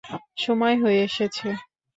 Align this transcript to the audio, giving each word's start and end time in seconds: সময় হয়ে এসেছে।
সময় 0.37 0.75
হয়ে 0.81 0.99
এসেছে। 1.03 1.47